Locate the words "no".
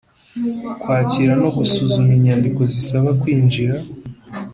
1.41-1.49